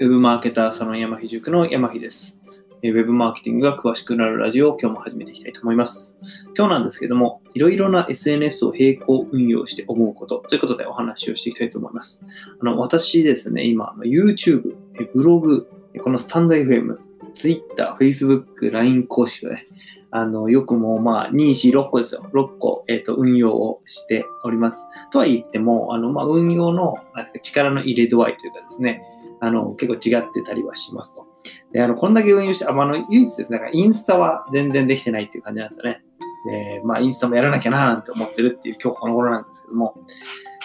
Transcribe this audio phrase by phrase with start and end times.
[0.00, 2.38] ェブマーケターサロン山木塾の山木です。
[2.84, 6.16] ウェブマーケティングが詳しくなるラジオを今日も始めていきたいと思います。
[6.56, 12.24] 今日なんですけども、いろいろな SNS を並行運用して思うことということでお話をしていきたいと思います。
[12.60, 14.76] あの私ですね、今、YouTube、
[15.14, 15.68] ブログ、
[16.00, 16.98] このスタンド FM、
[17.34, 19.66] Twitter、Facebook、LINE 公式とね、
[20.10, 22.22] あの、よくもまあ、2、4、6個ですよ。
[22.32, 24.88] 6個、えっ、ー、と、運用をしております。
[25.10, 29.02] とは言っても、あの、まあ、運用の、なんていうか、力の入れ度合いというかですね、
[29.40, 31.26] あの、結構違ってたりはしますと。
[31.72, 36.02] で、あの、こんだけ運用して、あ、まあ、の、唯一ですね、なんかインスタは全然できてないっていう感じなんですよね。
[36.46, 39.94] で、まあ、インスタもやらなきゃななんて思ってるっていう今日この頃なんですけども。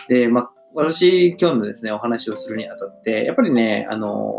[0.08, 4.34] で、まあ、私、今日のですね、お話をするにあたって、やっぱりね、あの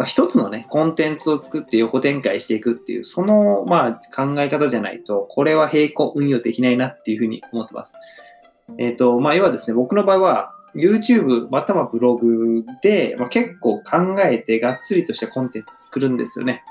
[0.00, 7.96] まあ、一つのね、コンテンツを作って横展開していくっていう、その、まあ、考え方じゃないと、これは並行運用できないなっていうふうに思ってます。
[8.78, 16.62] えっ、ー、と、まあ、要はですね、僕の場合は、YouTube またはブログで、まあ、結構考えてがっつりとしたコンテンツ作るんですよね。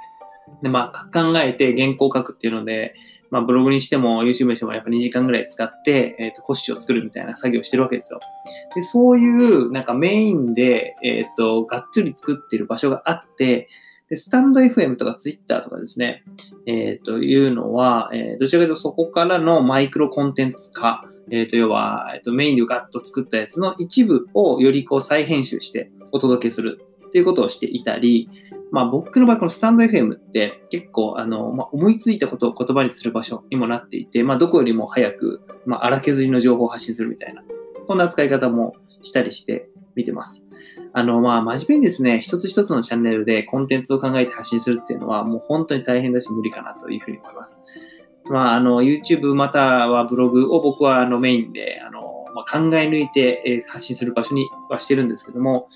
[0.64, 2.96] で、まあ、考えて原稿を書くっていうので、
[3.32, 8.20] まあ、ブログにしても YouTube にしてもやっぱ2時間ぐらい使って、えっ、ー、と、コシを作るみたいな作業をしてるわけですよ。
[8.76, 13.70] で、そういう、なんかメインで、えっ、ー、と、がっつり作ってる場所があって、
[14.10, 16.24] で、スタンド FM とか Twitter とかですね、
[16.66, 28.30] えっ、ー、というのは、えー、どちらかというとそこからのマイクロコンテンツ化、えっ、と、要は、えっ、と、メインでガッと作ったやつの一部をよりこう再編集してお届けするっていうことをしていたり、
[28.72, 37.44] まあ僕の場合このスタンド FM って結構あの、まあ、思いついたことを言葉にする場所にもなっていて、まあどこよりも早く、まあ荒削りの情報を発信するみたいな、
[37.88, 40.46] こんな使い方もしたりして見てます。
[40.94, 47.62] あの、まあ真面目にですね、一つ一つのチャンネルでコンテンツを考えて発信するっていうのはもう本当に大変だし無理かなというふうに思います。
[48.26, 55.70] まああの YouTube またはブログを僕はあのメインであの、まあ、考え抜いて発信する場所にはしてるんですけども、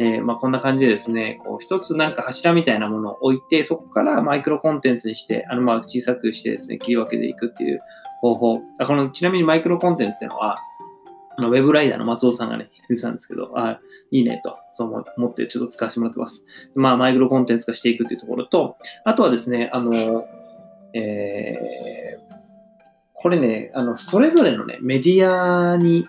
[0.00, 7.80] えー、まあ、こんな感じでですね、こう一つなんか柱みたいなものを置いて、そこからマイクロコンテンツにして、あのまあ小さくしてですね、切り分けていくっていう
[8.20, 8.60] 方法。
[8.78, 10.58] あこのちなみにマイクロコンテンツっていうのは、
[11.36, 16.46] あのウェブライダーの松尾さんがね、言ってたんですけど、あいいねと、そう思ってちょっと使わせてもらってます。
[16.74, 20.26] まあ、マイクロコンテンツ化していくっていうところと、あとはですね、あの、
[20.94, 22.38] えー、
[23.14, 26.08] これね、あの、それぞれのね、メディアに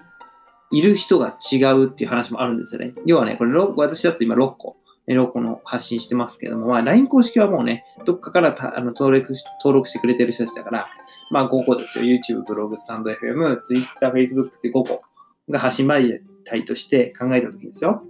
[0.71, 2.93] いる人が違うっていう話もあるんですよね。
[3.05, 10.87] 要はね、これ、私だと今6個、6個の発信してますけども、まあ、LINE 公式はもうね、どっかからあの登録し登録してくれてる人たちだから、
[11.31, 12.05] まあ5個ですよ。
[12.05, 15.01] YouTube、ブログ、スタンド FM、Twitter、Facebook って5個
[15.49, 18.03] が発信媒体として考えたときですよ。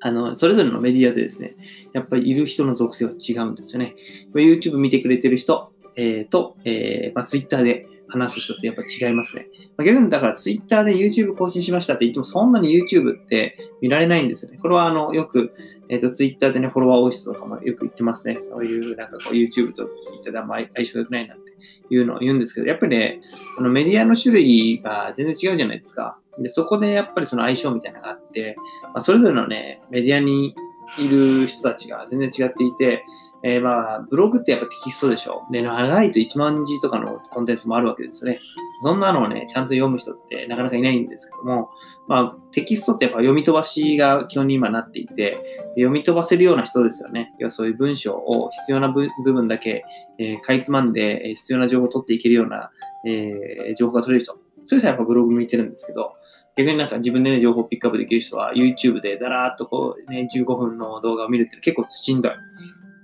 [0.00, 1.56] あの、それぞれのメディアでですね、
[1.92, 3.96] やっぱりいる人の属性は違うんですよね。
[4.34, 7.86] YouTube 見てくれてる人、えー、と、えー、まあ、Twitter で
[8.18, 9.48] 話す人ってやっぱ違いますね。
[9.76, 14.58] まあ、逆にだから Twitter で YouTube 更新しましたって言ってもそんなに YouTube って見られないんですよね。
[14.58, 15.52] これはあの、よく、
[15.88, 18.38] えっ、ー、と、Twitter でね、フォロワー多い人とかもよく言ってますね。
[18.38, 21.52] そういうなんかこう YouTube と Twitter であんま相性良くないなって
[21.90, 23.20] いうのを言うんですけど、やっぱりね、
[23.56, 26.18] このメディアの種類が全然違うじゃないですか。
[26.38, 30.54] で、そこでやっぱりその相性みたいなのがあって、まあ、それぞれのね、メディアに
[30.98, 33.04] いる人たちが全然違っていて、
[33.42, 35.42] えー、まあ、ブログってやっぱテキストでしょ。
[35.50, 38.40] で、長いと1万字とかのコンテンツもあるわけですよね。
[38.82, 41.70] そんなのをね、ちゃんと読む人ってなかなかいないんですけども、
[42.08, 45.38] まあ、テキストってやっぱ読み飛ばしが基本に今なっていて、
[45.76, 47.34] 読み飛ばせるような人ですよね。
[47.38, 49.84] 要はそういう文章を必要な部分だけ、
[50.18, 52.70] えー、かいつまんで、必要な情報を取っていけるような、
[53.06, 54.32] えー、情報が取れる人。
[54.66, 56.14] そういう人はやっぱブログ向いてるんですけど、
[56.56, 62.32] 逆になんか自分でね、情報をピックアップできる人は YouTube でだらーっとこうね、15分の動画を見るって結構しんどい。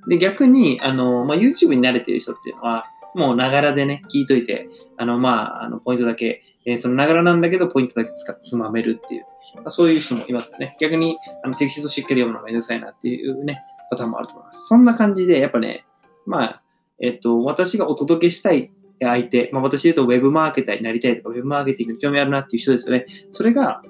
[0.08, 9.26] で、逆に、あの、まあ、YouTube に慣れてる人っていうのは、もうながらでね、聞いといて、あの、まあ、あの、ポイントだけ、えー、そのながらなんだけど、ポイントだけつかつまめるっていう、
[9.56, 10.76] まあ、そういう人もいますよね。
[10.80, 14.66] 逆に、あの、テキストしっかり読むのがめんどくさいなっていうね、パターンもあると思います。
[14.66, 15.84] そんな感じで、やっぱね、
[16.26, 16.62] まあ、
[17.00, 18.70] えっと、私がお届けしたい
[19.00, 23.06] 相手、まあ、私で言うとウェブマーケターになりたいとか、ウェブマーケティングに興味あるなっていう人ですよね。
[23.32, 23.82] それが、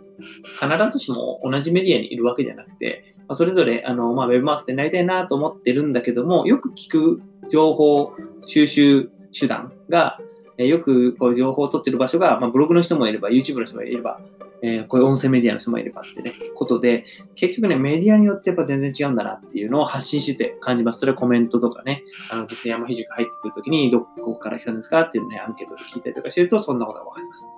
[0.60, 10.18] 必ずしも同じメディアにいるわけじゃなくて、ま、それぞれ、あの、まあ、ウェブマーケターになりたいなと思ってるんだけども、よく聞く情報収集手段が、
[10.58, 14.20] えよくこう情報を取ってる場所が、まあ、ブログの人もいれば、YouTube の人もいれば、
[14.62, 17.04] えー、こういう音声メディアの人もいればってね、ことで、
[17.34, 21.00] 結局ね、メディアによってやっぱ全然違うんだなっていうのを発信してて感じます。
[21.00, 27.48] それはコメントとかね、あの、実際山ひじが入ってくるときに、どこから来たんですかっていうね、アンケートで聞いたりとかしてると、そんなことがわかります。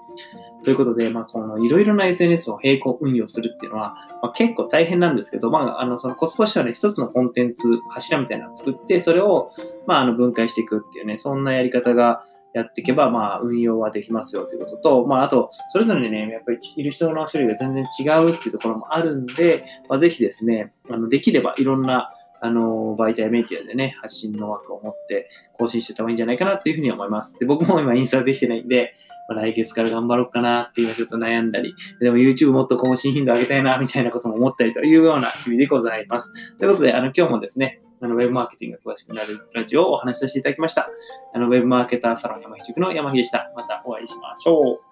[0.62, 9.50] ということで、まあ、このいろいろな SNS を並行運用するっていうのは、まあ、結構大変なんですけど、まあ、あの、そのコツとしてはね、一つのコンテンツ、柱みたいなのを作って、それを、
[9.86, 12.24] まあ、あの、分解していくっていうね、そんなやり方が、
[12.54, 22.14] やっていけば、まあ、運用はできますよということと、まあ、あと、それぞれにね、やっぱりいる人の種類が全然違うっていうところもあるんで、まあ、ぜひですね、あのできればいろんな、
[22.44, 27.38] あの、媒体メディアでね、発信の枠を持って更新してた方がいいんじゃないかなっていうふうに思います。
[27.38, 28.94] で、僕も今インスタできてないんで、
[29.30, 36.34] まあ、来月から頑張ろうかなって今ちょっと悩んだり、でも YouTube もっと更新頻度上げたいなみたいなことも思ったりというような日々でございます。
[36.58, 40.90] ということで、あの、今日もですね、あの、ウェブマーケティングが詳しくなるラジオをお話しさせていただきました。
[41.32, 43.50] あの、ウェブマーケターサロン山木塾の山木でした。
[43.56, 44.83] またお会いしましょう。